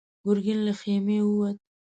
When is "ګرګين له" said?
0.25-0.73